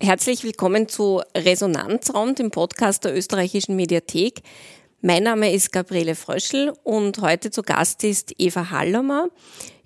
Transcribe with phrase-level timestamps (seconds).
[0.00, 4.42] Herzlich willkommen zu Resonanzraum, dem Podcast der österreichischen Mediathek.
[5.00, 9.28] Mein Name ist Gabriele Fröschel und heute zu Gast ist Eva Hallermer.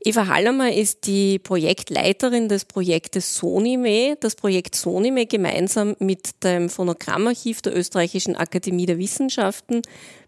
[0.04, 4.18] Eva Hallermer ist die Projektleiterin des Projektes Sonime.
[4.20, 9.80] Das Projekt Sonime gemeinsam mit dem Phonogrammarchiv der Österreichischen Akademie der Wissenschaften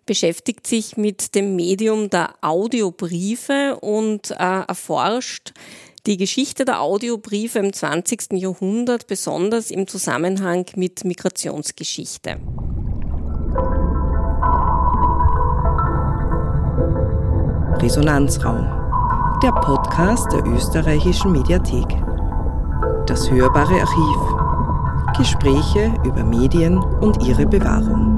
[0.07, 5.53] beschäftigt sich mit dem Medium der Audiobriefe und äh, erforscht
[6.07, 8.32] die Geschichte der Audiobriefe im 20.
[8.32, 12.36] Jahrhundert, besonders im Zusammenhang mit Migrationsgeschichte.
[17.81, 18.85] Resonanzraum
[19.45, 21.85] der Podcast der österreichischen Mediathek.
[23.07, 25.18] Das hörbare Archiv.
[25.18, 28.14] Gespräche über Medien und ihre Bewahrung.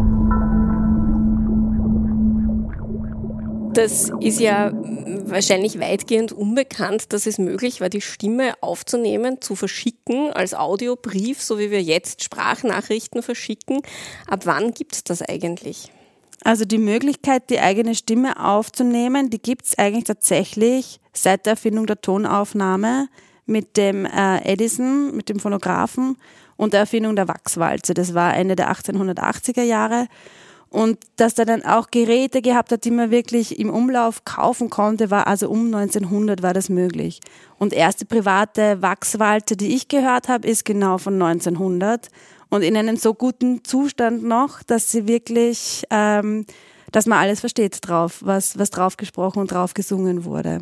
[3.76, 10.32] Das ist ja wahrscheinlich weitgehend unbekannt, dass es möglich war, die Stimme aufzunehmen, zu verschicken
[10.32, 13.82] als Audiobrief, so wie wir jetzt Sprachnachrichten verschicken.
[14.26, 15.92] Ab wann gibt es das eigentlich?
[16.42, 21.86] Also die Möglichkeit, die eigene Stimme aufzunehmen, die gibt es eigentlich tatsächlich seit der Erfindung
[21.86, 23.08] der Tonaufnahme
[23.44, 26.16] mit dem äh, Edison, mit dem Phonographen
[26.56, 27.92] und der Erfindung der Wachswalze.
[27.92, 30.06] Das war Ende der 1880er Jahre.
[30.70, 35.10] Und dass er dann auch Geräte gehabt hat, die man wirklich im Umlauf kaufen konnte,
[35.10, 37.20] war also um 1900 war das möglich.
[37.58, 42.10] Und erste private Wachswalze, die ich gehört habe, ist genau von 1900
[42.48, 46.46] und in einem so guten Zustand noch, dass sie wirklich, ähm,
[46.92, 50.60] dass man alles versteht drauf, was, was drauf gesprochen und drauf gesungen wurde.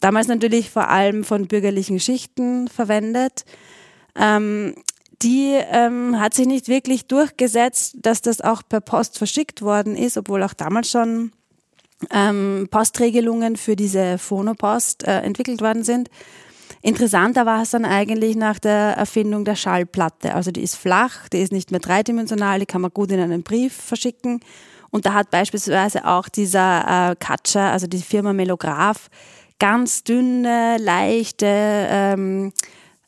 [0.00, 3.44] Damals natürlich vor allem von bürgerlichen Schichten verwendet.
[4.14, 4.74] Ähm,
[5.22, 10.16] die ähm, hat sich nicht wirklich durchgesetzt, dass das auch per Post verschickt worden ist,
[10.16, 11.32] obwohl auch damals schon
[12.12, 16.08] ähm, Postregelungen für diese Phonopost äh, entwickelt worden sind.
[16.82, 20.34] Interessanter war es dann eigentlich nach der Erfindung der Schallplatte.
[20.34, 23.42] Also die ist flach, die ist nicht mehr dreidimensional, die kann man gut in einen
[23.42, 24.40] Brief verschicken.
[24.90, 29.10] Und da hat beispielsweise auch dieser äh, Katscher, also die Firma Melograph,
[29.58, 32.52] ganz dünne, leichte, ähm,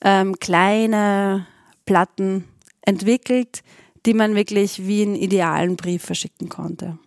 [0.03, 1.47] ähm, kleine
[1.91, 2.45] Platten
[2.83, 3.65] entwickelt,
[4.07, 7.01] die man wirklich wie einen idealen Brief verschicken konnte.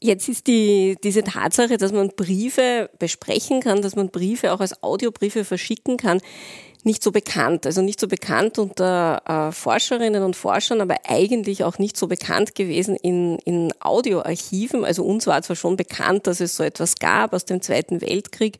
[0.00, 4.82] Jetzt ist die, diese Tatsache, dass man Briefe besprechen kann, dass man Briefe auch als
[4.82, 6.20] Audiobriefe verschicken kann,
[6.82, 7.64] nicht so bekannt.
[7.64, 12.56] Also nicht so bekannt unter äh, Forscherinnen und Forschern, aber eigentlich auch nicht so bekannt
[12.56, 14.84] gewesen in, in Audioarchiven.
[14.84, 18.58] Also uns war zwar schon bekannt, dass es so etwas gab aus dem Zweiten Weltkrieg,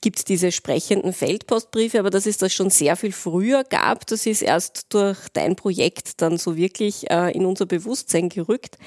[0.00, 4.26] gibt es diese sprechenden Feldpostbriefe, aber dass es das schon sehr viel früher gab, das
[4.26, 8.78] ist erst durch dein Projekt dann so wirklich äh, in unser Bewusstsein gerückt.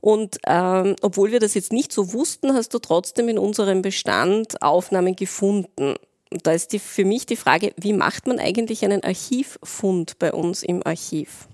[0.00, 4.62] Und ähm, obwohl wir das jetzt nicht so wussten, hast du trotzdem in unserem Bestand
[4.62, 5.96] Aufnahmen gefunden.
[6.30, 10.32] Und da ist die, für mich die Frage, wie macht man eigentlich einen Archivfund bei
[10.32, 11.48] uns im Archiv?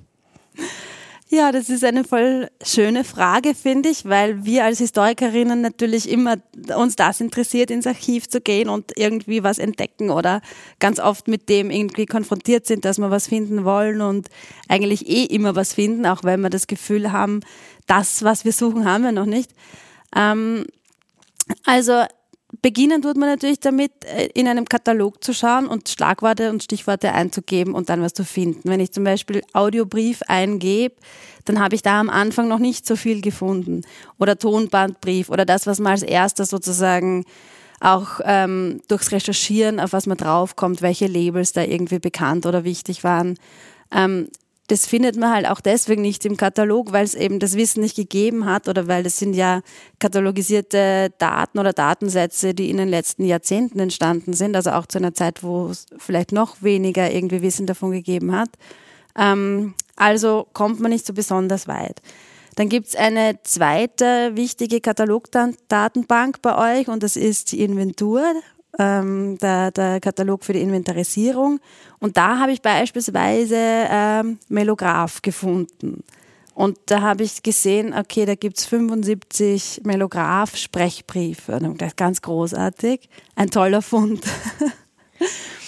[1.34, 6.37] Ja, das ist eine voll schöne Frage, finde ich, weil wir als Historikerinnen natürlich immer
[6.76, 10.43] uns das interessiert, ins Archiv zu gehen und irgendwie was entdecken oder
[10.78, 14.28] ganz oft mit dem irgendwie konfrontiert sind, dass wir was finden wollen und
[14.69, 17.41] eigentlich eh immer was finden, auch wenn wir das Gefühl haben,
[17.87, 19.53] das, was wir suchen, haben wir noch nicht.
[20.14, 20.66] Ähm,
[21.64, 22.04] also
[22.62, 27.12] beginnen tut man natürlich damit, äh, in einem Katalog zu schauen und Schlagworte und Stichworte
[27.12, 28.69] einzugeben und dann was zu finden.
[28.69, 30.95] Wenn ich zum Beispiel Audiobrief eingebe,
[31.45, 33.83] dann habe ich da am Anfang noch nicht so viel gefunden.
[34.19, 37.25] Oder Tonbandbrief oder das, was man als erstes sozusagen
[37.81, 43.03] auch ähm, durchs Recherchieren, auf was man draufkommt, welche Labels da irgendwie bekannt oder wichtig
[43.03, 43.37] waren.
[43.91, 44.29] Ähm,
[44.69, 47.97] das findet man halt auch deswegen nicht im Katalog, weil es eben das Wissen nicht
[47.97, 49.61] gegeben hat oder weil das sind ja
[49.99, 55.15] katalogisierte Daten oder Datensätze, die in den letzten Jahrzehnten entstanden sind, also auch zu einer
[55.15, 58.50] Zeit, wo es vielleicht noch weniger irgendwie Wissen davon gegeben hat.
[59.19, 62.00] Ähm, also kommt man nicht so besonders weit.
[62.55, 68.23] Dann gibt's eine zweite wichtige Katalogdatenbank bei euch und das ist die Inventur
[68.78, 71.60] ähm, der, der Katalog für die Inventarisierung.
[71.99, 76.05] Und da habe ich beispielsweise ähm, Melograph gefunden.
[76.55, 81.58] Und da habe ich gesehen, okay, da gibt's 75 Melograph-Sprechbriefe.
[81.79, 83.08] Das ist ganz großartig.
[83.37, 84.23] Ein toller Fund.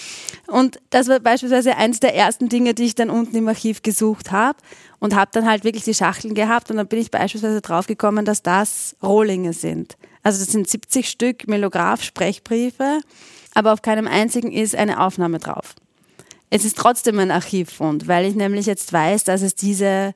[0.47, 4.31] Und das war beispielsweise eines der ersten Dinge, die ich dann unten im Archiv gesucht
[4.31, 4.59] habe
[4.99, 8.43] und habe dann halt wirklich die Schachteln gehabt und dann bin ich beispielsweise draufgekommen, dass
[8.43, 9.97] das Rohlinge sind.
[10.21, 13.01] Also das sind 70 Stück Melograph-Sprechbriefe,
[13.53, 15.75] aber auf keinem einzigen ist eine Aufnahme drauf.
[16.49, 20.13] Es ist trotzdem ein Archivfund, weil ich nämlich jetzt weiß, dass es diese,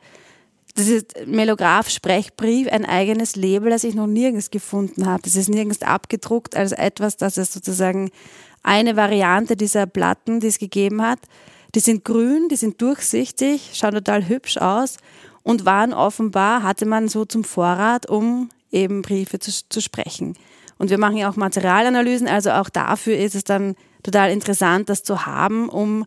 [0.75, 5.21] das ist Melograph-Sprechbrief, ein eigenes Label, das ich noch nirgends gefunden habe.
[5.23, 8.11] Das ist nirgends abgedruckt als etwas, das es sozusagen
[8.63, 11.19] eine Variante dieser Platten, die es gegeben hat,
[11.75, 14.97] Die sind grün, die sind durchsichtig, schauen total hübsch aus
[15.43, 20.35] und waren offenbar, hatte man so zum Vorrat, um eben Briefe zu, zu sprechen.
[20.77, 25.03] Und wir machen ja auch Materialanalysen, also auch dafür ist es dann total interessant, das
[25.03, 26.05] zu haben, um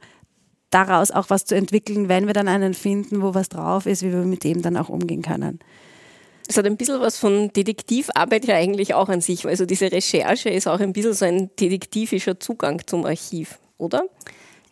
[0.71, 4.11] daraus auch was zu entwickeln, wenn wir dann einen finden, wo was drauf ist, wie
[4.11, 5.61] wir mit dem dann auch umgehen können.
[6.49, 9.47] Es hat ein bisschen was von Detektivarbeit ja eigentlich auch an sich.
[9.47, 14.05] Also diese Recherche ist auch ein bisschen so ein detektivischer Zugang zum Archiv, oder?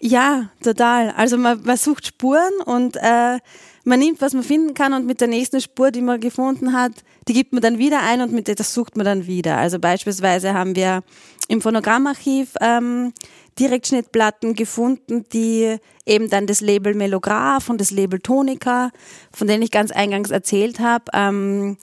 [0.00, 1.10] Ja, total.
[1.10, 3.38] Also man, man sucht Spuren und äh,
[3.84, 6.92] man nimmt, was man finden kann und mit der nächsten Spur, die man gefunden hat,
[7.28, 9.58] die gibt man dann wieder ein und mit der das sucht man dann wieder.
[9.58, 11.02] Also beispielsweise haben wir
[11.48, 13.12] im Phonogrammarchiv ähm,
[13.58, 15.76] Direktschnittplatten gefunden, die
[16.06, 18.90] eben dann das Label Melograph und das Label Tonika,
[19.32, 21.76] von denen ich ganz eingangs erzählt habe, ähm,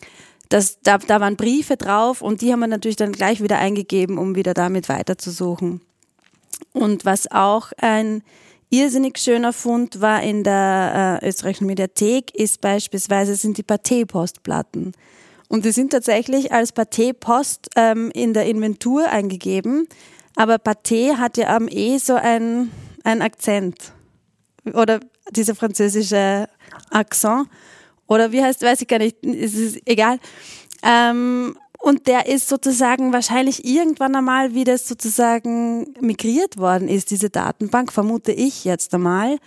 [0.49, 4.17] das, da, da waren Briefe drauf und die haben wir natürlich dann gleich wieder eingegeben,
[4.17, 5.81] um wieder damit weiterzusuchen.
[6.73, 8.23] Und was auch ein
[8.69, 14.93] irrsinnig schöner Fund war in der äh, österreichischen Mediathek, ist beispielsweise sind die Pathé-Postplatten.
[15.49, 19.87] Und die sind tatsächlich als Pathé-Post ähm, in der Inventur eingegeben.
[20.37, 22.71] Aber Pathé hat ja am E so ein,
[23.03, 23.91] ein Akzent.
[24.71, 24.99] Oder
[25.31, 26.47] dieser französische
[26.91, 27.49] Akzent.
[28.05, 30.19] Oder wie heißt, weiß ich gar nicht, ist es egal.
[30.83, 37.31] Ähm, und der ist sozusagen wahrscheinlich irgendwann einmal, wie das sozusagen migriert worden ist, diese
[37.31, 39.37] Datenbank, vermute ich jetzt einmal,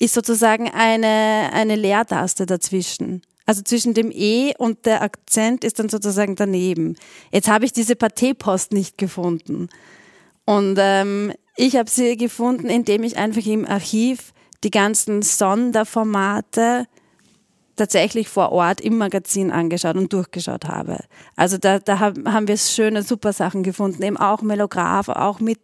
[0.00, 3.22] ist sozusagen eine, eine Leertaste dazwischen.
[3.46, 6.96] Also zwischen dem E und der Akzent ist dann sozusagen daneben.
[7.30, 9.68] Jetzt habe ich diese Pathé-Post nicht gefunden.
[10.50, 14.32] Und ähm, ich habe sie gefunden, indem ich einfach im Archiv
[14.64, 16.88] die ganzen Sonderformate
[17.76, 21.04] tatsächlich vor Ort im Magazin angeschaut und durchgeschaut habe.
[21.36, 25.60] Also da, da haben wir schöne, super Sachen gefunden, eben auch Melograph, auch mit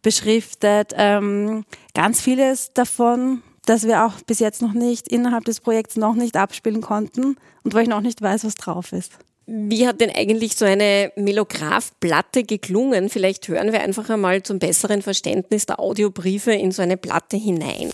[0.00, 0.94] beschriftet.
[0.96, 6.14] Ähm, ganz vieles davon, das wir auch bis jetzt noch nicht innerhalb des Projekts noch
[6.14, 9.12] nicht abspielen konnten und wo ich noch nicht weiß, was drauf ist.
[9.46, 13.08] Wie hat denn eigentlich so eine Melograph-Platte geklungen?
[13.08, 17.90] Vielleicht hören wir einfach einmal zum besseren Verständnis der Audiobriefe in so eine Platte hinein.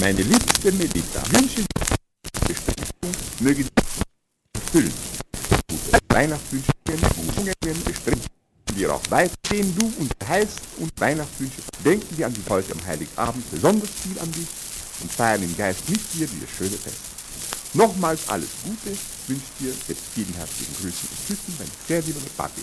[0.00, 1.62] Meine liebste Melita, wünsche
[3.40, 3.64] möge
[4.54, 4.92] erfüllen.
[6.08, 8.20] Weihnachtswünsche, Wünschen besprechen
[8.74, 11.62] wir auch weitergehen, du und heißt und Weihnachtswünsche.
[11.84, 14.48] Denken wir an die heute am Heiligabend besonders viel an dich
[15.00, 16.96] und feiern im Geist mit dir dieses schöne Fest.
[17.74, 18.96] Nochmals alles Gute
[19.28, 22.62] wünscht dir mit vielen herzlichen Grüßen und Küssen dein sehr lieber Papi.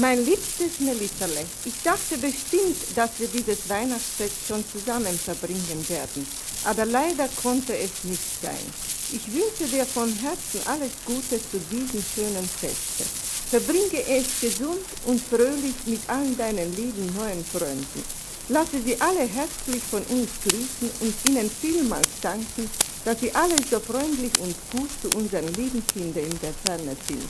[0.00, 6.26] Mein liebstes Melitterle, ich dachte bestimmt, dass wir dieses Weihnachtsfest schon zusammen verbringen werden
[6.66, 8.66] aber leider konnte es nicht sein.
[9.12, 13.04] Ich wünsche dir von Herzen alles Gute zu diesem schönen Feste.
[13.50, 18.02] Verbringe es gesund und fröhlich mit allen deinen lieben neuen Freunden.
[18.48, 22.68] Lasse sie alle herzlich von uns grüßen und ihnen vielmals danken,
[23.06, 27.22] dass sie alle so freundlich und gut zu unseren lieben Kindern in der Ferne sind.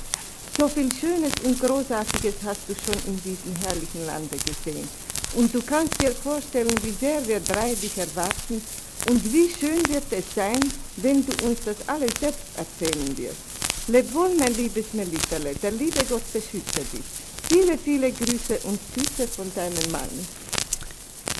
[0.58, 4.88] So viel Schönes und Großartiges hast du schon in diesem herrlichen Lande gesehen.
[5.34, 8.62] Und du kannst dir vorstellen, wie sehr wir drei dich erwarten
[9.10, 10.58] und wie schön wird es sein,
[10.96, 13.36] wenn du uns das alles selbst erzählen wirst.
[13.88, 17.04] Leb wohl, mein liebes Melitterle, der liebe Gott beschütze dich.
[17.50, 20.08] Viele, viele Grüße und Küsse von deinem Mann.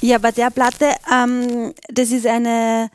[0.03, 2.91] Ja, bei der Platte, ähm, das ist eine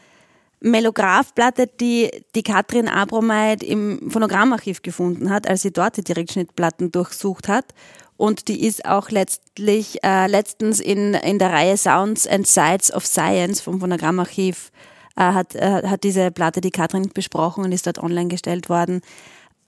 [0.62, 7.48] Melograph-Platte, die die Katrin Abromeit im Phonogrammarchiv gefunden hat, als sie dort die Direktschnittplatten durchsucht
[7.48, 7.74] hat.
[8.16, 13.06] Und die ist auch letztlich äh, letztens in, in der Reihe Sounds and Sights of
[13.06, 14.72] Science vom Phonogrammarchiv
[15.16, 19.02] äh, hat, äh, hat diese Platte die Katrin besprochen und ist dort online gestellt worden.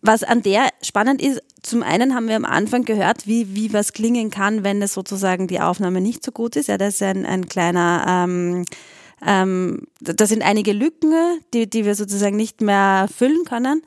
[0.06, 3.94] Was an der spannend ist, zum einen haben wir am Anfang gehört, wie, wie was
[3.94, 6.68] klingen kann, wenn es sozusagen die Aufnahme nicht so gut ist.
[6.68, 8.66] Ja, das ist ein, ein kleiner, ähm,
[9.26, 11.14] ähm, da sind einige Lücken,
[11.54, 13.82] die, die wir sozusagen nicht mehr füllen können.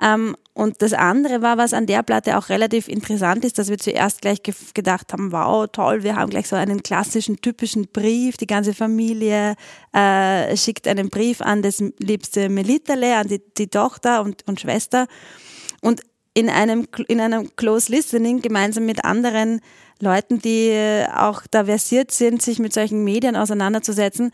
[0.00, 3.78] Ähm, und das andere war, was an der Platte auch relativ interessant ist, dass wir
[3.78, 8.36] zuerst gleich ge gedacht haben, wow, toll, wir haben gleich so einen klassischen, typischen Brief.
[8.36, 9.56] Die ganze Familie
[9.92, 15.06] äh, schickt einen Brief an das liebste Meliterle, an die, die Tochter und, und Schwester.
[15.82, 16.02] Und
[16.40, 19.60] in einem, in einem Close Listening gemeinsam mit anderen
[20.00, 24.32] Leuten, die auch da versiert sind, sich mit solchen Medien auseinanderzusetzen,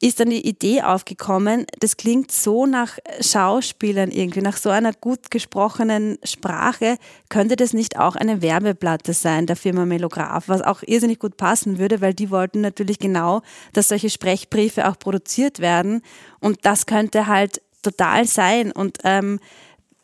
[0.00, 5.30] ist dann die Idee aufgekommen, das klingt so nach Schauspielern irgendwie, nach so einer gut
[5.30, 6.96] gesprochenen Sprache,
[7.28, 11.78] könnte das nicht auch eine Werbeplatte sein der Firma Melograph, was auch irrsinnig gut passen
[11.78, 13.42] würde, weil die wollten natürlich genau,
[13.74, 16.02] dass solche Sprechbriefe auch produziert werden.
[16.40, 18.72] Und das könnte halt total sein.
[18.72, 19.38] Und ähm,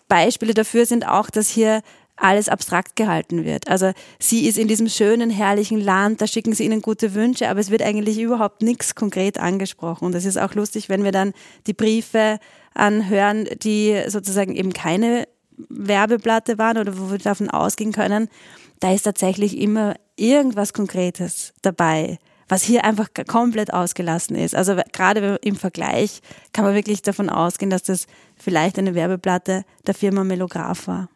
[0.08, 1.82] Beispiele dafür sind auch, dass hier
[2.16, 3.68] alles abstrakt gehalten wird.
[3.68, 7.60] Also sie ist in diesem schönen, herrlichen Land, da schicken sie ihnen gute Wünsche, aber
[7.60, 10.04] es wird eigentlich überhaupt nichts konkret angesprochen.
[10.06, 11.32] Und es ist auch lustig, wenn wir dann
[11.66, 12.38] die Briefe
[12.74, 15.28] anhören, die sozusagen eben keine
[15.68, 18.28] Werbeplatte waren oder wo wir davon ausgehen können,
[18.80, 24.54] da ist tatsächlich immer irgendwas Konkretes dabei, was hier einfach komplett ausgelassen ist.
[24.54, 26.20] Also gerade im Vergleich
[26.52, 31.08] kann man wirklich davon ausgehen, dass das vielleicht eine Werbeplatte der Firma Melograph war.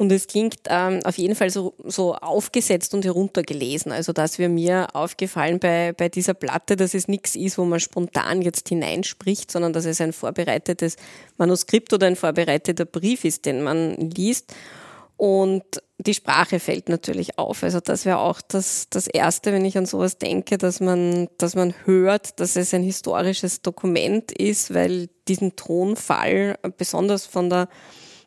[0.00, 3.92] Und es klingt ähm, auf jeden Fall so, so aufgesetzt und heruntergelesen.
[3.92, 7.80] Also das wäre mir aufgefallen bei, bei dieser Platte, dass es nichts ist, wo man
[7.80, 10.96] spontan jetzt hineinspricht, sondern dass es ein vorbereitetes
[11.36, 14.54] Manuskript oder ein vorbereiteter Brief ist, den man liest.
[15.18, 15.64] Und
[16.06, 17.62] die Sprache fällt natürlich auf.
[17.62, 21.54] Also das wäre auch das, das Erste, wenn ich an sowas denke, dass man, dass
[21.54, 27.68] man hört, dass es ein historisches Dokument ist, weil diesen Tonfall, besonders von der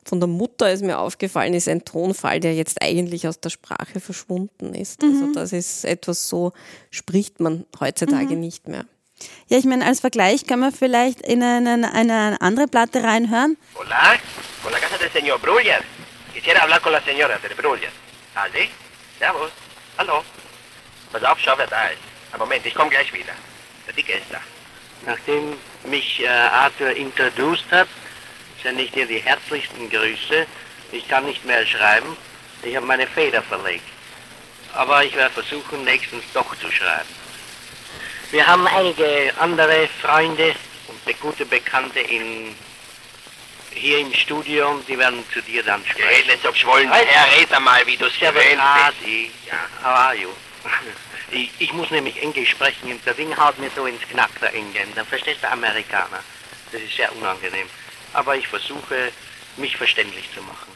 [0.06, 4.02] von der Mutter ist mir aufgefallen, ist ein Tonfall, der jetzt eigentlich aus der Sprache
[4.02, 5.02] verschwunden ist.
[5.02, 5.28] Also mhm.
[5.28, 6.52] Also das ist etwas so,
[6.90, 8.42] spricht man heutzutage mhm.
[8.42, 8.86] nicht mehr.
[9.48, 13.56] Ja, ich meine, als Vergleich kann man vielleicht in eine, eine andere Platte reinhören.
[13.76, 14.18] Hola,
[14.62, 15.80] con la casa del señor Brugger.
[16.44, 17.90] Quisiera hablar con la señora del Brugger.
[18.36, 18.70] Ah, sí?
[19.18, 19.50] Servus.
[19.98, 20.26] Hallo.
[21.14, 22.02] Pass auf, schau, wer da ist.
[22.34, 23.32] Ein Moment, ich komme gleich wieder.
[23.88, 24.42] Der Dicke ist da.
[25.06, 27.88] Nachdem mich äh, Arthur introduced hat,
[28.62, 30.46] sende ich dir die herzlichsten Grüße.
[30.92, 32.18] Ich kann nicht mehr schreiben.
[32.62, 33.88] Ich habe meine Feder verlegt.
[34.74, 37.16] Aber ich werde versuchen, nächstens doch zu schreiben.
[38.32, 40.54] Wir haben einige andere Freunde
[40.90, 42.54] und gute Bekannte in,
[43.76, 46.08] hier im Studio und die werden zu dir dann sprechen.
[46.08, 46.92] Hey, let's schwollen.
[46.92, 49.42] Herr, red einmal, wie du es gewöhnt bist.
[49.48, 50.30] Ja, how are you?
[51.32, 54.54] Ich, ich, muss nämlich Englisch sprechen und der Ding haut mir so ins Knack, der
[54.54, 55.04] Engländer.
[55.04, 56.24] Verstehst du, Amerikaner?
[56.72, 57.68] Das ist sehr unangenehm
[58.14, 59.12] aber ich versuche,
[59.58, 60.72] mich verständlich zu machen.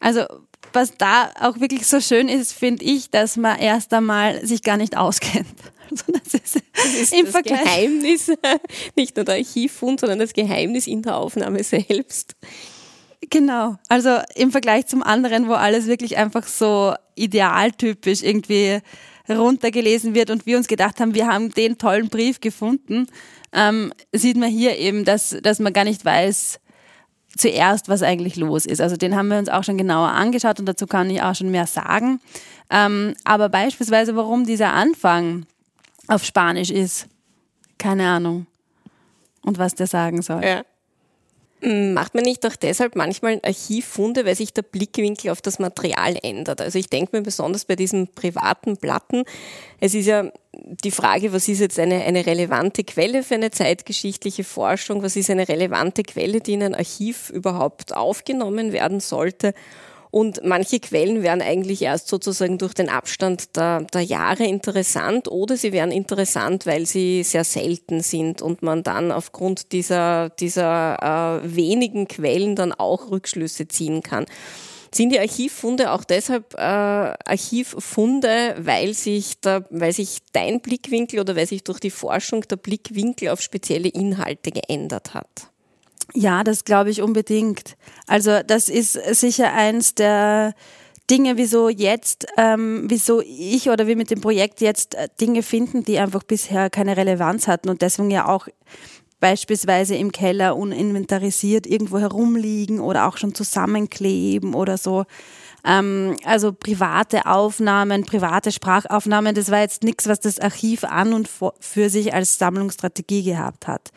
[0.00, 0.24] Also
[0.72, 4.76] was da auch wirklich so schön ist, finde ich, dass man erst einmal sich gar
[4.76, 5.46] nicht auskennt.
[5.90, 7.62] Also das ist, das ist im das Vergleich.
[7.62, 8.30] Geheimnis,
[8.96, 12.34] nicht nur der Archivfund, sondern das Geheimnis in der Aufnahme selbst.
[13.30, 13.76] Genau.
[13.88, 18.80] Also im Vergleich zum anderen, wo alles wirklich einfach so idealtypisch irgendwie
[19.28, 23.06] runtergelesen wird und wir uns gedacht haben, wir haben den tollen Brief gefunden,
[23.52, 26.60] ähm, sieht man hier eben, dass, dass man gar nicht weiß,
[27.36, 28.80] zuerst, was eigentlich los ist.
[28.80, 31.50] Also den haben wir uns auch schon genauer angeschaut und dazu kann ich auch schon
[31.50, 32.20] mehr sagen.
[32.70, 35.46] Ähm, aber beispielsweise, warum dieser Anfang
[36.08, 37.06] auf Spanisch ist,
[37.78, 38.46] keine Ahnung.
[39.42, 40.44] Und was der sagen soll.
[40.44, 40.64] Ja.
[41.62, 46.60] Macht man nicht auch deshalb manchmal Archivfunde, weil sich der Blickwinkel auf das Material ändert?
[46.60, 49.24] Also ich denke mir besonders bei diesen privaten Platten,
[49.80, 54.44] es ist ja die Frage, was ist jetzt eine, eine relevante Quelle für eine zeitgeschichtliche
[54.44, 55.02] Forschung?
[55.02, 59.54] Was ist eine relevante Quelle, die in ein Archiv überhaupt aufgenommen werden sollte?
[60.16, 65.58] Und manche Quellen wären eigentlich erst sozusagen durch den Abstand der, der Jahre interessant oder
[65.58, 71.54] sie wären interessant, weil sie sehr selten sind und man dann aufgrund dieser, dieser äh,
[71.54, 74.24] wenigen Quellen dann auch Rückschlüsse ziehen kann.
[74.90, 81.36] Sind die Archivfunde auch deshalb äh, Archivfunde, weil sich, der, weil sich dein Blickwinkel oder
[81.36, 85.50] weil sich durch die Forschung der Blickwinkel auf spezielle Inhalte geändert hat?
[86.14, 87.76] Ja, das glaube ich unbedingt.
[88.06, 90.54] Also das ist sicher eins der
[91.10, 95.84] Dinge, wieso jetzt, ähm, wieso ich oder wir mit dem Projekt jetzt äh, Dinge finden,
[95.84, 98.48] die einfach bisher keine Relevanz hatten und deswegen ja auch
[99.20, 105.04] beispielsweise im Keller uninventarisiert irgendwo herumliegen oder auch schon zusammenkleben oder so.
[105.64, 111.28] Ähm, also private Aufnahmen, private Sprachaufnahmen, das war jetzt nichts, was das Archiv an und
[111.60, 113.90] für sich als Sammlungsstrategie gehabt hat.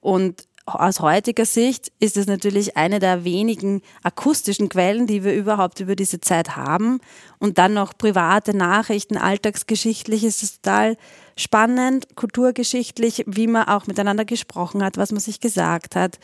[0.00, 5.80] Und aus heutiger Sicht ist es natürlich eine der wenigen akustischen Quellen, die wir überhaupt
[5.80, 7.00] über diese Zeit haben.
[7.38, 10.96] Und dann noch private Nachrichten, alltagsgeschichtlich ist es total
[11.36, 16.18] spannend, kulturgeschichtlich, wie man auch miteinander gesprochen hat, was man sich gesagt hat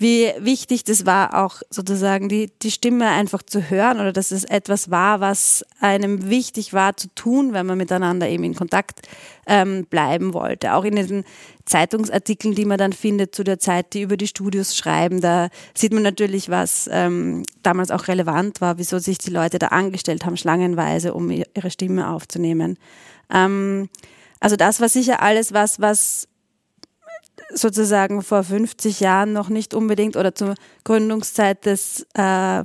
[0.00, 4.44] wie wichtig das war, auch sozusagen die, die Stimme einfach zu hören oder dass es
[4.44, 9.08] etwas war, was einem wichtig war zu tun, wenn man miteinander eben in Kontakt
[9.48, 10.74] ähm, bleiben wollte.
[10.74, 11.24] Auch in den
[11.64, 15.92] Zeitungsartikeln, die man dann findet zu der Zeit, die über die Studios schreiben, da sieht
[15.92, 20.36] man natürlich, was ähm, damals auch relevant war, wieso sich die Leute da angestellt haben,
[20.36, 22.78] schlangenweise, um ihre Stimme aufzunehmen.
[23.34, 23.88] Ähm,
[24.40, 26.28] also das war sicher alles was, was
[27.52, 30.54] sozusagen vor 50 Jahren noch nicht unbedingt oder zur
[30.84, 32.62] Gründungszeit des, äh,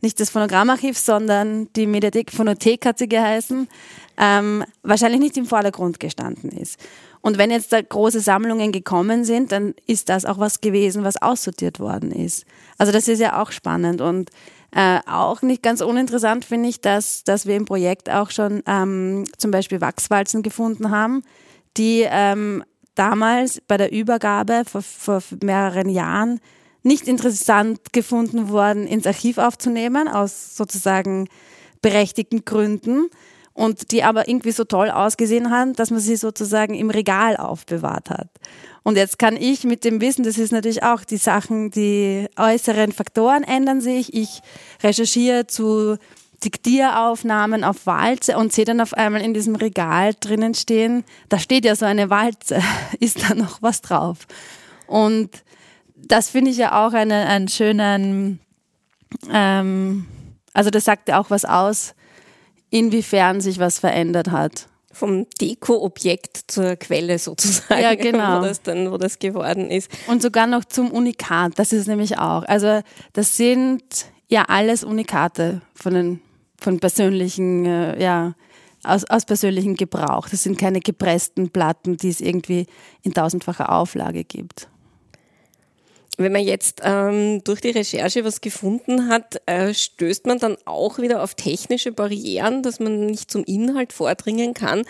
[0.00, 3.68] nicht des Phonogrammarchivs, sondern die Mediathek Phonothek hat sie geheißen,
[4.16, 6.78] ähm, wahrscheinlich nicht im Vordergrund gestanden ist.
[7.22, 11.20] Und wenn jetzt da große Sammlungen gekommen sind, dann ist das auch was gewesen, was
[11.20, 12.46] aussortiert worden ist.
[12.78, 14.30] Also das ist ja auch spannend und
[14.72, 19.24] äh, auch nicht ganz uninteressant finde ich, dass, dass wir im Projekt auch schon ähm,
[19.36, 21.22] zum Beispiel Wachswalzen gefunden haben,
[21.76, 26.40] die ähm, damals bei der Übergabe vor, vor mehreren Jahren
[26.82, 31.28] nicht interessant gefunden worden, ins Archiv aufzunehmen, aus sozusagen
[31.82, 33.08] berechtigten Gründen
[33.52, 38.10] und die aber irgendwie so toll ausgesehen haben, dass man sie sozusagen im Regal aufbewahrt
[38.10, 38.28] hat.
[38.82, 42.92] Und jetzt kann ich mit dem Wissen, das ist natürlich auch die Sachen, die äußeren
[42.92, 44.14] Faktoren ändern sich.
[44.14, 44.40] Ich
[44.82, 45.98] recherchiere zu
[46.42, 51.64] Diktieraufnahmen auf Walze und sehe dann auf einmal in diesem Regal drinnen stehen, da steht
[51.64, 52.62] ja so eine Walze,
[53.00, 54.26] ist da noch was drauf?
[54.86, 55.30] Und
[55.96, 58.40] das finde ich ja auch eine, einen schönen,
[59.30, 60.06] ähm,
[60.54, 61.94] also das sagt ja auch was aus,
[62.70, 64.68] inwiefern sich was verändert hat.
[64.92, 68.40] Vom Deko-Objekt zur Quelle sozusagen, ja, genau.
[68.40, 69.90] wo das dann, wo das geworden ist.
[70.08, 72.42] Und sogar noch zum Unikat, das ist nämlich auch.
[72.44, 72.80] Also
[73.12, 73.82] das sind
[74.28, 76.20] ja alles Unikate von den
[76.60, 78.34] von persönlichen, äh, ja,
[78.82, 80.28] aus, aus persönlichem Gebrauch.
[80.28, 82.66] Das sind keine gepressten Platten, die es irgendwie
[83.02, 84.68] in tausendfacher Auflage gibt.
[86.18, 90.98] Wenn man jetzt ähm, durch die Recherche was gefunden hat, äh, stößt man dann auch
[90.98, 94.82] wieder auf technische Barrieren, dass man nicht zum Inhalt vordringen kann.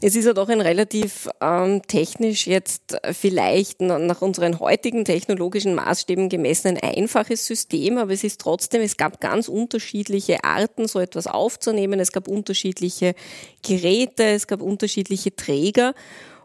[0.00, 6.28] Es ist ja doch ein relativ ähm, technisch jetzt vielleicht nach unseren heutigen technologischen Maßstäben
[6.28, 11.26] gemessen ein einfaches System, aber es ist trotzdem, es gab ganz unterschiedliche Arten, so etwas
[11.26, 12.00] aufzunehmen.
[12.00, 13.14] Es gab unterschiedliche
[13.62, 15.94] Geräte, es gab unterschiedliche Träger.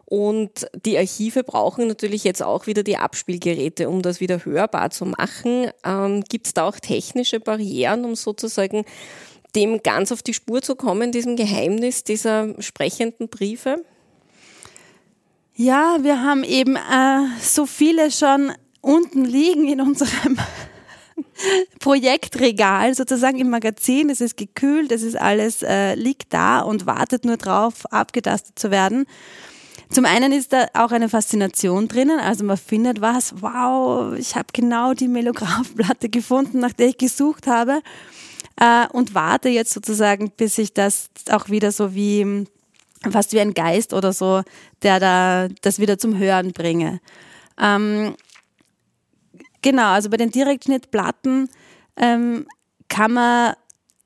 [0.06, 5.06] Und die Archive brauchen natürlich jetzt auch wieder die Abspielgeräte, um das wieder hörbar zu
[5.06, 5.70] machen.
[5.84, 8.84] Ähm, Gibt es da auch technische Barrieren, um sozusagen
[9.54, 13.84] dem ganz auf die Spur zu kommen, diesem Geheimnis dieser sprechenden Briefe?
[15.56, 20.36] Ja, wir haben eben äh, so viele schon unten liegen in unserem
[21.78, 24.10] Projektregal sozusagen im Magazin.
[24.10, 28.72] Es ist gekühlt, es ist alles äh, liegt da und wartet nur drauf, abgetastet zu
[28.72, 29.06] werden.
[29.90, 34.46] Zum einen ist da auch eine Faszination drinnen, also man findet was, wow, ich habe
[34.52, 37.80] genau die Melograph-Platte gefunden, nach der ich gesucht habe
[38.60, 42.46] äh, und warte jetzt sozusagen, bis ich das auch wieder so wie
[43.10, 44.42] fast wie ein Geist oder so,
[44.82, 47.00] der da das wieder zum Hören bringe.
[47.60, 48.14] Ähm,
[49.62, 51.48] genau, also bei den Direktschnittplatten
[51.96, 52.46] ähm,
[52.88, 53.54] kann man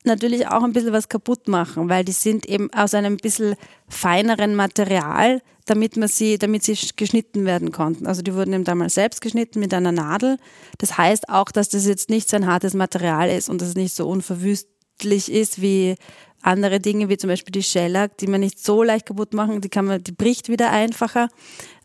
[0.09, 3.55] natürlich auch ein bisschen was kaputt machen, weil die sind eben aus einem bisschen
[3.89, 8.07] feineren Material, damit man sie, damit sie geschnitten werden konnten.
[8.07, 10.39] Also die wurden eben damals selbst geschnitten mit einer Nadel.
[10.79, 13.75] Das heißt auch, dass das jetzt nicht so ein hartes Material ist und dass es
[13.77, 15.95] nicht so unverwüstlich ist wie
[16.43, 19.69] andere Dinge, wie zum Beispiel die Shellac, die man nicht so leicht kaputt machen, die
[19.69, 21.29] kann man, die bricht wieder einfacher.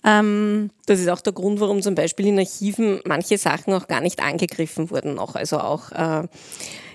[0.04, 4.02] Ähm, das ist auch der Grund, warum zum Beispiel in Archiven manche Sachen auch gar
[4.02, 5.36] nicht angegriffen wurden noch.
[5.36, 6.28] Also auch äh,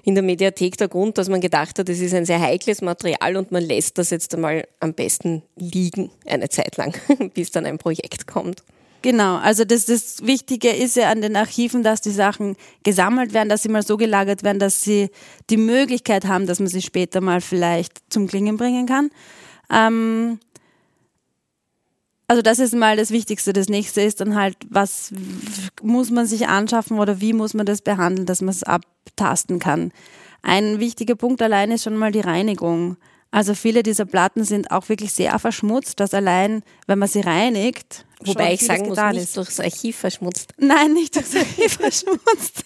[0.08, 3.36] in der Mediathek der Grund, dass man gedacht hat, es ist ein sehr heikles Material
[3.36, 6.94] und man lässt das jetzt einmal am besten liegen eine Zeit lang,
[7.34, 8.62] bis dann ein Projekt kommt.
[9.02, 13.50] Genau, also das, das Wichtige ist ja an den Archiven, dass die Sachen gesammelt werden,
[13.50, 15.10] dass sie mal so gelagert werden, dass sie
[15.50, 19.10] die Möglichkeit haben, dass man sie später mal vielleicht zum Klingen bringen kann.
[19.70, 20.40] Ähm,
[22.28, 23.54] also das ist mal das Wichtigste.
[23.54, 25.12] Das nächste ist dann halt, was
[25.82, 29.92] muss man sich anschaffen oder wie muss man das behandeln, dass man es abtasten kann.
[30.42, 32.98] Ein wichtiger Punkt allein ist schon mal die Reinigung.
[33.30, 38.06] Also viele dieser Platten sind auch wirklich sehr verschmutzt, dass allein, wenn man sie reinigt,
[38.20, 39.36] wobei ich sagen muss, nicht ist.
[39.36, 40.52] durchs Archiv verschmutzt.
[40.58, 42.64] Nein, nicht durchs Archiv verschmutzt.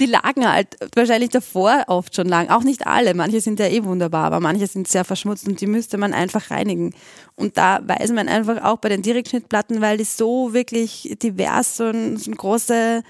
[0.00, 2.48] Die lagen halt wahrscheinlich davor oft schon lang.
[2.48, 3.14] Auch nicht alle.
[3.14, 6.50] Manche sind ja eh wunderbar, aber manche sind sehr verschmutzt und die müsste man einfach
[6.50, 6.94] reinigen.
[7.36, 12.16] Und da weiß man einfach auch bei den Direktschnittplatten, weil die so wirklich divers und
[12.16, 13.02] so eine große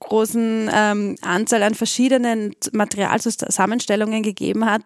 [0.00, 4.82] großen ähm, Anzahl an verschiedenen Materialzusammenstellungen gegeben hat,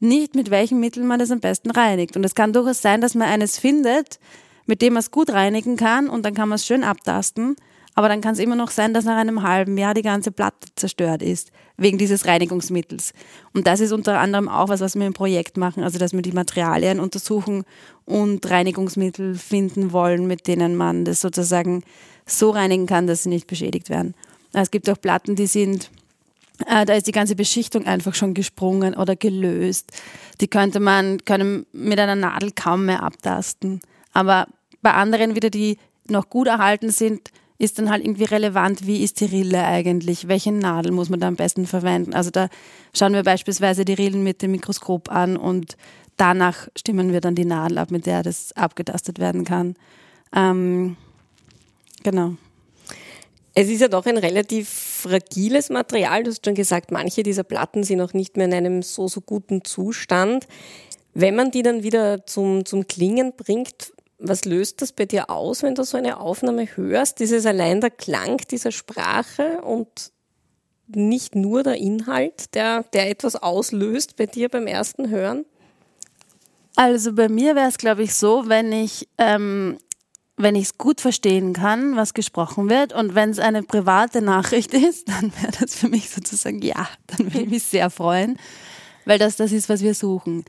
[0.00, 2.16] nicht mit welchen Mitteln man das am besten reinigt.
[2.16, 4.18] Und es kann durchaus sein, dass man eines findet,
[4.66, 7.56] mit dem man es gut reinigen kann und dann kann man es schön abtasten.
[7.94, 10.68] Aber dann kann es immer noch sein, dass nach einem halben Jahr die ganze Platte
[10.76, 13.12] zerstört ist, wegen dieses Reinigungsmittels.
[13.52, 16.22] Und das ist unter anderem auch was, was wir im Projekt machen, also dass wir
[16.22, 17.64] die Materialien untersuchen
[18.04, 21.82] und Reinigungsmittel finden wollen, mit denen man das sozusagen
[22.26, 24.14] so reinigen kann, dass sie nicht beschädigt werden.
[24.52, 25.90] Es gibt auch Platten, die sind,
[26.66, 29.92] äh, da ist die ganze Beschichtung einfach schon gesprungen oder gelöst.
[30.40, 33.80] Die könnte man können mit einer Nadel kaum mehr abtasten.
[34.12, 34.46] Aber
[34.82, 39.20] bei anderen wieder, die noch gut erhalten sind, ist dann halt irgendwie relevant, wie ist
[39.20, 42.14] die Rille eigentlich, welche Nadel muss man da am besten verwenden.
[42.14, 42.48] Also da
[42.96, 45.76] schauen wir beispielsweise die Rillen mit dem Mikroskop an und
[46.16, 49.76] danach stimmen wir dann die Nadel ab, mit der das abgetastet werden kann.
[50.34, 50.96] Ähm,
[52.02, 52.36] genau.
[53.52, 56.22] Es ist ja doch ein relativ fragiles Material.
[56.22, 59.20] Du hast schon gesagt, manche dieser Platten sind auch nicht mehr in einem so, so
[59.20, 60.46] guten Zustand.
[61.12, 65.62] Wenn man die dann wieder zum, zum Klingen bringt, was löst das bei dir aus,
[65.62, 67.20] wenn du so eine Aufnahme hörst?
[67.20, 70.12] Ist es allein der Klang dieser Sprache und
[70.88, 75.44] nicht nur der Inhalt, der, der etwas auslöst bei dir beim ersten Hören?
[76.76, 79.78] Also bei mir wäre es, glaube ich, so, wenn ich ähm,
[80.42, 84.72] wenn ich es gut verstehen kann, was gesprochen wird und wenn es eine private Nachricht
[84.74, 88.38] ist, dann wäre das für mich sozusagen ja, dann würde ich mich sehr freuen,
[89.04, 90.44] weil das das ist, was wir suchen.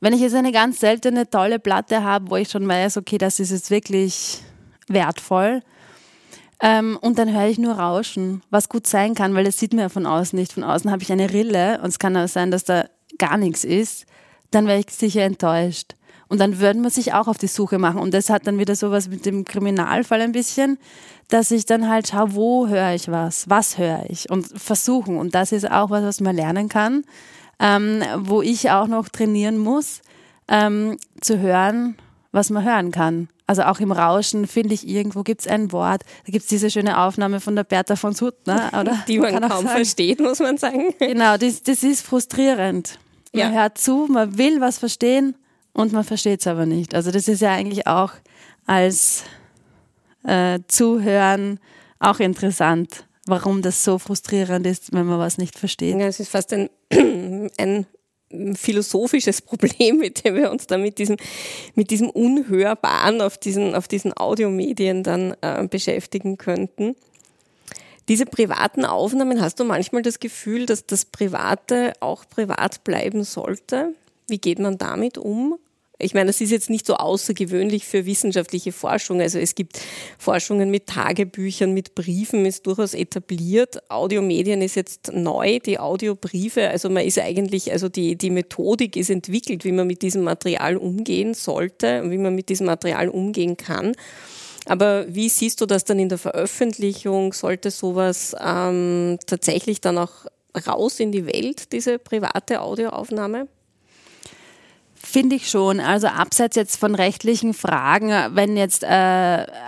[0.00, 3.40] Wenn ich jetzt eine ganz seltene, tolle Platte habe, wo ich schon weiß, okay, das
[3.40, 4.40] ist jetzt wirklich
[4.88, 5.62] wertvoll,
[6.60, 9.82] ähm, und dann höre ich nur Rauschen, was gut sein kann, weil das sieht man
[9.82, 10.52] ja von außen nicht.
[10.52, 12.86] Von außen habe ich eine Rille und es kann auch sein, dass da
[13.18, 14.06] gar nichts ist,
[14.50, 15.96] dann wäre ich sicher enttäuscht.
[16.28, 18.00] Und dann würden wir sich auch auf die Suche machen.
[18.00, 20.78] Und das hat dann wieder sowas mit dem Kriminalfall ein bisschen,
[21.28, 25.18] dass ich dann halt schaue, wo höre ich was, was höre ich und versuchen.
[25.18, 27.04] Und das ist auch was, was man lernen kann
[27.58, 30.02] ähm, wo ich auch noch trainieren muss,
[30.48, 31.96] ähm, zu hören,
[32.32, 33.28] was man hören kann.
[33.46, 36.02] Also auch im Rauschen finde ich irgendwo gibt es ein Wort.
[36.26, 39.04] Da gibt es diese schöne Aufnahme von der Bertha von Suttner, oder?
[39.06, 39.76] Die man, man kaum sagen.
[39.76, 40.94] versteht, muss man sagen.
[40.98, 42.98] Genau, das, das ist frustrierend.
[43.32, 43.62] Man ja.
[43.62, 45.36] hört zu, man will was verstehen
[45.72, 46.94] und man versteht es aber nicht.
[46.94, 48.12] Also das ist ja eigentlich auch
[48.66, 49.24] als
[50.24, 51.60] äh, Zuhören
[52.00, 55.98] auch interessant warum das so frustrierend ist, wenn man was nicht versteht.
[55.98, 56.70] Ja, es ist fast ein,
[57.58, 57.86] ein
[58.54, 61.16] philosophisches Problem, mit dem wir uns da mit diesem,
[61.74, 66.96] mit diesem Unhörbaren auf diesen, auf diesen Audiomedien dann äh, beschäftigen könnten.
[68.08, 73.94] Diese privaten Aufnahmen, hast du manchmal das Gefühl, dass das Private auch privat bleiben sollte?
[74.28, 75.58] Wie geht man damit um?
[75.98, 79.20] Ich meine, das ist jetzt nicht so außergewöhnlich für wissenschaftliche Forschung.
[79.22, 79.80] Also es gibt
[80.18, 83.78] Forschungen mit Tagebüchern, mit Briefen, ist durchaus etabliert.
[83.90, 86.68] Audiomedien ist jetzt neu, die Audiobriefe.
[86.68, 90.76] Also man ist eigentlich, also die, die Methodik ist entwickelt, wie man mit diesem Material
[90.76, 93.94] umgehen sollte und wie man mit diesem Material umgehen kann.
[94.66, 97.32] Aber wie siehst du das dann in der Veröffentlichung?
[97.32, 100.26] Sollte sowas ähm, tatsächlich dann auch
[100.66, 103.48] raus in die Welt, diese private Audioaufnahme?
[105.02, 105.78] Finde ich schon.
[105.80, 108.86] Also abseits jetzt von rechtlichen Fragen, wenn jetzt äh,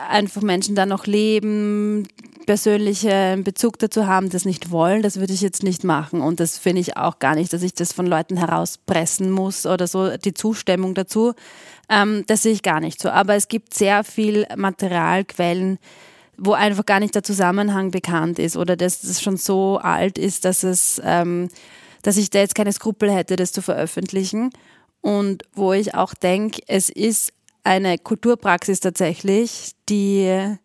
[0.09, 2.09] einfach Menschen da noch leben,
[2.47, 6.23] persönlichen Bezug dazu haben, das nicht wollen, das würde ich jetzt nicht machen.
[6.23, 9.87] Und das finde ich auch gar nicht, dass ich das von Leuten herauspressen muss oder
[9.87, 11.35] so, die Zustimmung dazu.
[11.91, 13.11] Ähm, das sehe ich gar nicht so.
[13.11, 15.79] Aber es gibt sehr viel Materialquellen,
[16.39, 20.47] wo einfach gar nicht der Zusammenhang bekannt ist oder dass es schon so alt ist,
[20.47, 21.49] dass es, ähm,
[22.03, 24.53] dass ich da jetzt keine Skrupel hätte, das zu veröffentlichen
[25.01, 27.33] und wo ich auch denke, es ist
[27.65, 30.57] eine Kulturpraxis tatsächlich, die,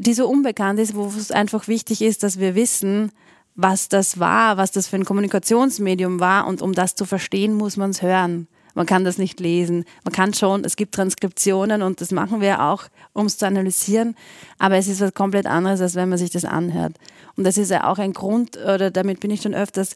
[0.00, 3.12] die so unbekannt ist, wo es einfach wichtig ist, dass wir wissen,
[3.54, 7.76] was das war, was das für ein Kommunikationsmedium war und um das zu verstehen, muss
[7.76, 8.48] man es hören.
[8.74, 9.86] Man kann das nicht lesen.
[10.04, 14.14] Man kann schon, es gibt Transkriptionen und das machen wir auch, um es zu analysieren.
[14.58, 16.92] Aber es ist was komplett anderes, als wenn man sich das anhört.
[17.36, 19.94] Und das ist ja auch ein Grund, oder damit bin ich schon öfters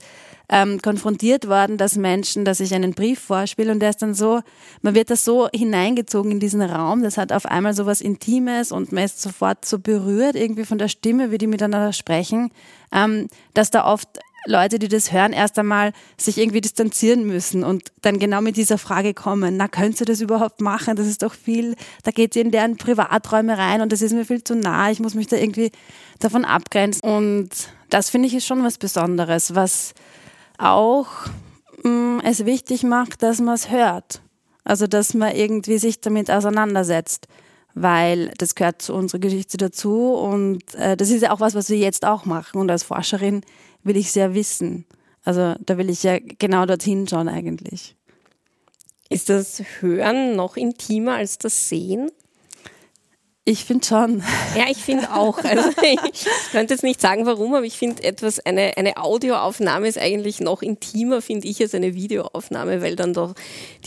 [0.51, 4.41] ähm, konfrontiert worden, dass Menschen, dass ich einen Brief vorspiele und der ist dann so,
[4.83, 8.73] man wird da so hineingezogen in diesen Raum, das hat auf einmal so was Intimes
[8.73, 12.51] und man ist sofort so berührt irgendwie von der Stimme, wie die miteinander sprechen,
[12.93, 14.09] ähm, dass da oft
[14.47, 18.79] Leute, die das hören, erst einmal sich irgendwie distanzieren müssen und dann genau mit dieser
[18.79, 20.97] Frage kommen, na, könntest du das überhaupt machen?
[20.97, 24.25] Das ist doch viel, da geht sie in deren Privaträume rein und das ist mir
[24.25, 25.71] viel zu nah, ich muss mich da irgendwie
[26.19, 27.03] davon abgrenzen.
[27.03, 27.51] Und
[27.91, 29.95] das finde ich ist schon was Besonderes, was
[30.57, 31.09] auch
[31.83, 34.23] mh, mm, es wichtig macht, dass man es hört.
[34.65, 37.27] Also, dass man irgendwie sich damit auseinandersetzt,
[37.75, 41.71] weil das gehört zu unserer Geschichte dazu und äh, das ist ja auch was, was
[41.71, 42.61] wir jetzt auch machen.
[42.61, 43.43] Und als Forscherin
[43.83, 44.87] will ich sehr wissen.
[45.25, 47.97] Also, da will ich ja genau dorthin schauen eigentlich.
[49.09, 52.11] Ist das Hören noch intimer als das Sehen?
[53.47, 54.23] Ich finde schon.
[54.55, 55.39] Ja, ich finde auch.
[55.39, 55.71] Also
[56.13, 60.41] ich könnte jetzt nicht sagen, warum, aber ich finde etwas, eine, eine Audioaufnahme ist eigentlich
[60.41, 63.35] noch intimer, finde ich, als eine Videoaufnahme, weil dann doch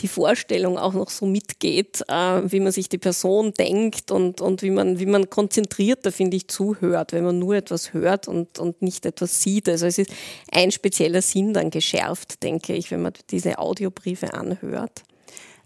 [0.00, 4.62] die Vorstellung auch noch so mitgeht, äh, wie man sich die Person denkt und, und
[4.62, 8.82] wie man, wie man konzentrierter, finde ich, zuhört, wenn man nur etwas hört und, und
[8.82, 9.68] nicht etwas sieht.
[9.68, 10.10] Also es ist
[10.50, 15.04] ein spezieller Sinn dann geschärft, denke ich, wenn man diese Audiobriefe anhört.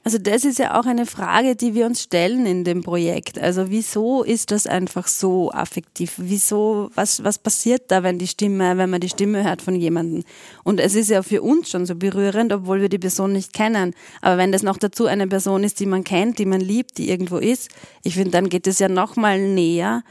[0.08, 3.38] Also das ist ja auch eine Frage, die wir uns stellen in dem Projekt.
[3.38, 6.14] Also wieso ist das einfach so affektiv?
[6.16, 10.24] Wieso, was, was passiert da, wenn die Stimme, wenn man die Stimme hört von jemandem?
[10.64, 13.92] Und es ist ja für uns schon so berührend, obwohl wir die Person nicht kennen.
[14.22, 17.10] Aber wenn das noch dazu eine Person ist, die man kennt, die man liebt, die
[17.10, 17.68] irgendwo ist,
[18.02, 20.04] ich finde, dann geht es ja noch mal näher.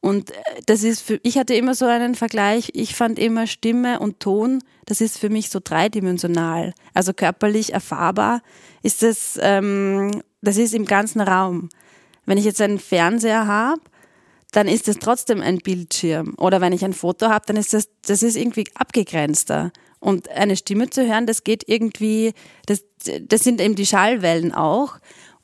[0.00, 0.34] Und äh,
[0.66, 4.62] das ist für, ich hatte immer so einen Vergleich, ich fand immer Stimme und Ton,
[4.86, 6.72] das ist für mich so dreidimensional.
[6.94, 8.42] Also körperlich erfahrbar
[8.82, 11.68] ist das, ähm, das ist im ganzen Raum.
[12.26, 13.80] Wenn ich jetzt einen Fernseher habe,
[14.52, 16.34] dann ist das trotzdem ein Bildschirm.
[16.38, 19.72] Oder wenn ich ein Foto habe, dann ist das, das ist irgendwie abgegrenzter.
[20.00, 22.32] Und eine Stimme zu hören, das geht irgendwie,
[22.66, 22.84] das,
[23.22, 24.98] das sind eben die Schallwellen auch.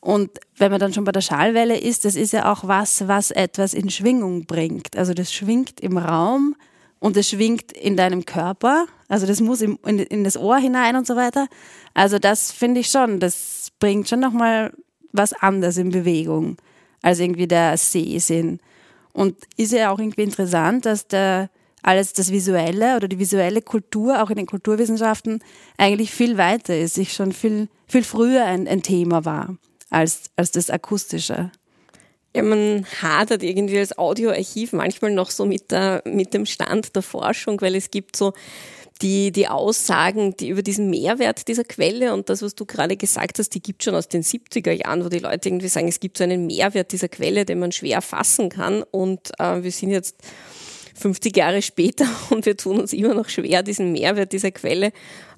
[0.05, 3.31] Und wenn man dann schon bei der Schallwelle ist, das ist ja auch was, was
[3.31, 4.95] etwas in Schwingung bringt.
[4.95, 6.55] Also das schwingt im Raum
[6.99, 8.85] und es schwingt in deinem Körper.
[9.07, 11.47] Also das muss in, in das Ohr hinein und so weiter.
[11.95, 14.73] Also das finde ich schon, das bringt schon nochmal
[15.11, 16.57] was anderes in Bewegung
[17.01, 18.59] als irgendwie der Sehsinn.
[19.11, 21.49] Und ist ja auch irgendwie interessant, dass der
[21.81, 25.39] alles das Visuelle oder die visuelle Kultur auch in den Kulturwissenschaften
[25.79, 29.55] eigentlich viel weiter ist, sich schon viel, viel früher ein, ein Thema war
[29.95, 31.51] als, als das Akustische.
[32.35, 37.01] Ja, man hadert irgendwie als Audioarchiv manchmal noch so mit, der, mit dem Stand der
[37.01, 38.33] Forschung, weil es gibt so
[39.01, 43.39] die, die Aussagen, die über diesen Mehrwert dieser Quelle und das, was du gerade gesagt
[43.39, 46.17] hast, die gibt schon aus den 70er Jahren, wo die Leute irgendwie sagen, es gibt
[46.17, 50.17] so einen Mehrwert dieser Quelle, den man schwer fassen kann und äh, wir sind jetzt
[50.95, 54.91] 50 Jahre später und wir tun uns immer noch schwer, diesen Mehrwert dieser Quelle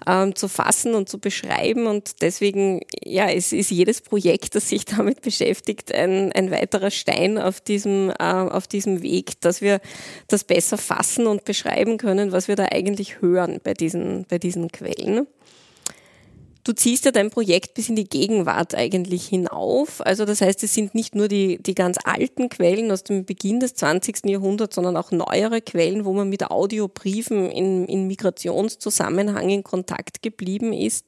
[0.07, 1.87] ähm, zu fassen und zu beschreiben.
[1.87, 7.37] Und deswegen, ja, es ist jedes Projekt, das sich damit beschäftigt, ein, ein weiterer Stein
[7.37, 9.81] auf diesem, äh, auf diesem Weg, dass wir
[10.27, 14.71] das besser fassen und beschreiben können, was wir da eigentlich hören bei diesen, bei diesen
[14.71, 15.27] Quellen.
[16.67, 20.05] Du ziehst ja dein Projekt bis in die Gegenwart eigentlich hinauf.
[20.05, 23.61] Also das heißt, es sind nicht nur die, die ganz alten Quellen aus dem Beginn
[23.61, 24.25] des 20.
[24.25, 30.73] Jahrhunderts, sondern auch neuere Quellen, wo man mit Audiobriefen in, in Migrationszusammenhang in Kontakt geblieben
[30.73, 31.05] ist.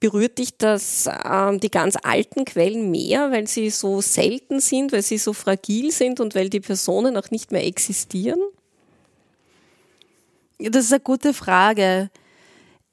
[0.00, 5.02] Berührt dich das, äh, die ganz alten Quellen mehr, weil sie so selten sind, weil
[5.02, 8.40] sie so fragil sind und weil die Personen auch nicht mehr existieren?
[10.58, 12.10] Das ist eine gute Frage.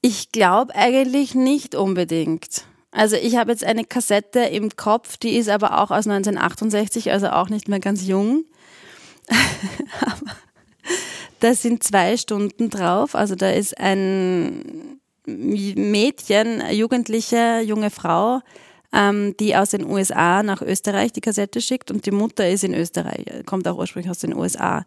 [0.02, 2.64] Ich glaube eigentlich nicht unbedingt.
[2.92, 7.28] Also ich habe jetzt eine Kassette im Kopf, die ist aber auch aus 1968, also
[7.30, 8.46] auch nicht mehr ganz jung.
[11.40, 13.14] da sind zwei Stunden drauf.
[13.14, 18.40] Also da ist ein Mädchen, Jugendliche, junge Frau,
[18.92, 22.74] ähm, die aus den USA nach Österreich die Kassette schickt und die Mutter ist in
[22.74, 24.84] Österreich, kommt auch ursprünglich aus den USA.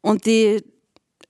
[0.00, 0.64] Und die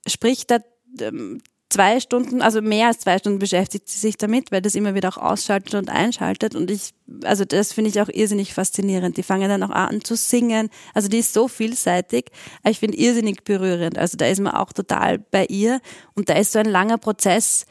[0.07, 0.59] spricht da
[1.01, 1.43] ähm,
[1.75, 5.09] zwei Stunden, also mehr als zwei Stunden beschäftigt sie sich damit, weil das immer wieder
[5.09, 6.55] auch ausschaltet und einschaltet.
[6.55, 6.91] Und ich,
[7.25, 9.17] also das finde ich auch irrsinnig faszinierend.
[9.17, 10.71] Die fangen dann auch an zu singen.
[10.95, 12.27] Also die ist so vielseitig.
[12.65, 13.99] Ich finde irrsinnig berührend.
[13.99, 15.81] Also da ist man auch total bei ihr.
[16.15, 17.67] Und da ist so ein langer Prozess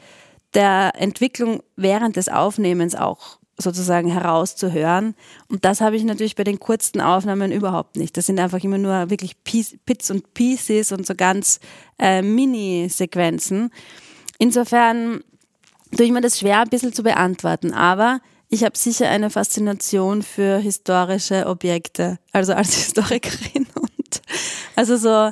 [0.52, 5.14] der Entwicklung während des Aufnehmens auch sozusagen herauszuhören.
[5.48, 8.16] Und das habe ich natürlich bei den kurzen Aufnahmen überhaupt nicht.
[8.16, 11.60] Das sind einfach immer nur wirklich Bits und Pieces und so ganz
[11.98, 13.70] äh, Mini-Sequenzen.
[14.38, 15.22] Insofern
[15.96, 20.22] tue ich mir das schwer ein bisschen zu beantworten, aber ich habe sicher eine Faszination
[20.22, 24.22] für historische Objekte, also als Historikerin und
[24.76, 25.30] also so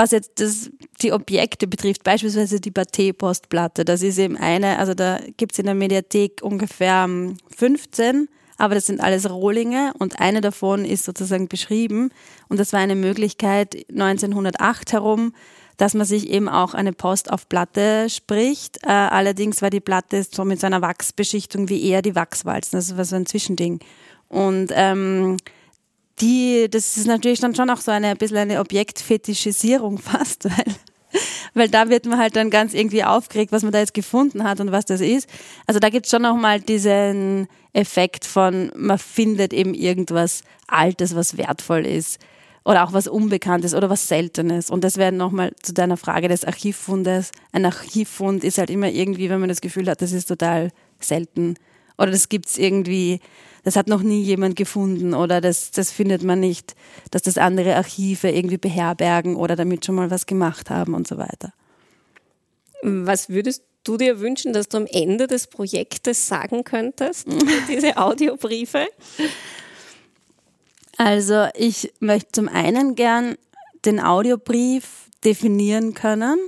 [0.00, 0.70] was jetzt das,
[1.02, 5.74] die Objekte betrifft, beispielsweise die Baté-Postplatte, das ist eben eine, also da gibt's in der
[5.74, 7.06] Mediathek ungefähr
[7.54, 12.12] 15, ähm, aber das sind alles Rohlinge und eine davon ist sozusagen beschrieben
[12.48, 15.34] und das war eine Möglichkeit 1908 herum,
[15.76, 18.78] dass man sich eben auch eine Post auf Platte spricht.
[18.82, 22.96] Äh, allerdings war die Platte so mit so einer Wachsbeschichtung wie eher die Wachswalzen, das
[22.96, 23.80] war so ein Zwischending.
[24.28, 25.36] Und ähm,
[26.20, 30.74] die, das ist natürlich dann schon auch so eine ein bisschen eine Objektfetischisierung fast, weil
[31.54, 34.60] weil da wird man halt dann ganz irgendwie aufgeregt, was man da jetzt gefunden hat
[34.60, 35.28] und was das ist.
[35.66, 41.36] Also da gibt es schon nochmal diesen Effekt von, man findet eben irgendwas Altes, was
[41.36, 42.20] wertvoll ist
[42.64, 44.70] oder auch was Unbekanntes oder was Seltenes.
[44.70, 47.32] Und das wäre nochmal zu deiner Frage des Archivfundes.
[47.52, 51.56] Ein Archivfund ist halt immer irgendwie, wenn man das Gefühl hat, das ist total selten
[52.00, 53.20] oder das gibt's irgendwie
[53.62, 56.74] das hat noch nie jemand gefunden oder das, das findet man nicht,
[57.10, 61.18] dass das andere Archive irgendwie beherbergen oder damit schon mal was gemacht haben und so
[61.18, 61.52] weiter.
[62.82, 67.26] Was würdest du dir wünschen, dass du am Ende des Projektes sagen könntest,
[67.68, 68.86] diese Audiobriefe?
[70.96, 73.36] Also ich möchte zum einen gern
[73.84, 76.38] den Audiobrief definieren können,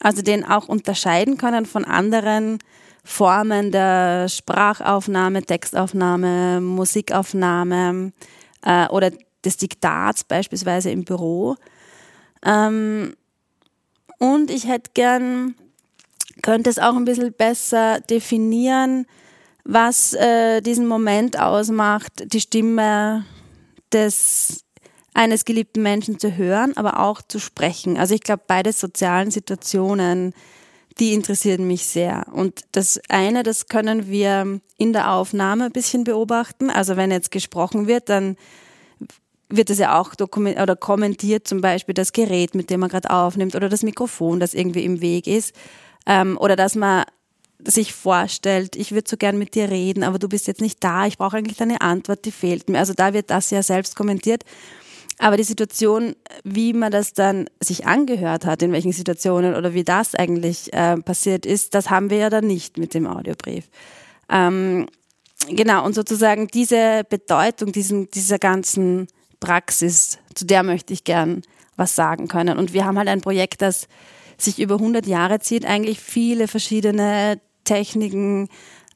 [0.00, 2.58] also den auch unterscheiden können von anderen
[3.04, 8.12] Formen der Sprachaufnahme, Textaufnahme, Musikaufnahme
[8.62, 9.10] äh, oder
[9.44, 11.56] des Diktats beispielsweise im Büro.
[12.44, 13.14] Ähm,
[14.18, 15.54] und ich hätte gern,
[16.42, 19.06] könnte es auch ein bisschen besser definieren,
[19.64, 23.24] was äh, diesen Moment ausmacht, die Stimme
[23.92, 24.64] des
[25.14, 27.98] eines geliebten Menschen zu hören, aber auch zu sprechen.
[27.98, 30.32] Also ich glaube, beide sozialen Situationen,
[30.98, 32.26] die interessieren mich sehr.
[32.32, 36.70] Und das eine, das können wir in der Aufnahme ein bisschen beobachten.
[36.70, 38.36] Also wenn jetzt gesprochen wird, dann
[39.48, 43.10] wird es ja auch dokumentiert oder kommentiert zum Beispiel das Gerät, mit dem man gerade
[43.10, 45.54] aufnimmt oder das Mikrofon, das irgendwie im Weg ist.
[46.06, 47.04] Ähm, oder dass man
[47.64, 51.06] sich vorstellt, ich würde so gern mit dir reden, aber du bist jetzt nicht da,
[51.06, 52.78] ich brauche eigentlich deine Antwort, die fehlt mir.
[52.78, 54.44] Also da wird das ja selbst kommentiert.
[55.22, 59.84] Aber die Situation, wie man das dann sich angehört hat, in welchen Situationen oder wie
[59.84, 63.70] das eigentlich äh, passiert ist, das haben wir ja dann nicht mit dem Audiobrief.
[64.28, 64.88] Ähm,
[65.48, 69.06] genau, und sozusagen diese Bedeutung diesen, dieser ganzen
[69.38, 71.42] Praxis, zu der möchte ich gern
[71.76, 72.58] was sagen können.
[72.58, 73.86] Und wir haben halt ein Projekt, das
[74.38, 78.48] sich über 100 Jahre zieht, eigentlich viele verschiedene Techniken,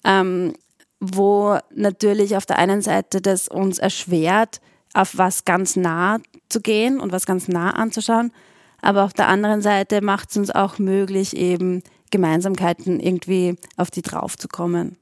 [0.03, 0.55] ähm,
[0.99, 4.61] wo natürlich auf der einen Seite das uns erschwert,
[4.97, 8.33] auf was ganz nah zu gehen und was ganz nah anzuschauen,
[8.81, 14.03] aber auf der anderen Seite macht es uns auch möglich, eben Gemeinsamkeiten irgendwie auf die
[14.03, 14.97] draufzukommen.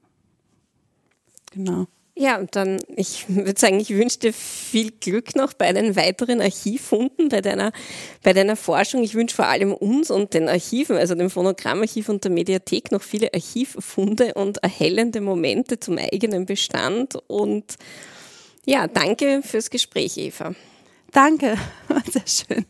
[1.51, 1.87] Genau.
[2.17, 6.39] Ja, und dann, ich würde sagen, ich wünsche dir viel Glück noch bei den weiteren
[6.39, 7.73] Archivfunden, bei deiner,
[8.23, 9.03] bei deiner Forschung.
[9.03, 13.01] Ich wünsche vor allem uns und den Archiven, also dem Phonogrammarchiv und der Mediathek, noch
[13.01, 17.17] viele Archivfunde und erhellende Momente zum eigenen Bestand.
[17.27, 17.75] Und
[18.65, 20.53] ja, danke fürs Gespräch, Eva.
[21.11, 21.55] Danke,
[21.87, 22.65] war sehr schön.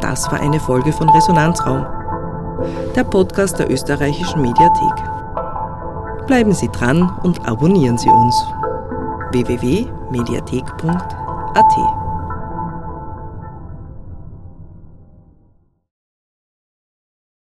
[0.00, 1.86] Das war eine Folge von Resonanzraum
[2.94, 4.92] der Podcast der österreichischen Mediathek.
[6.26, 8.34] Bleiben Sie dran und abonnieren Sie uns.
[9.32, 12.03] www.mediathek.at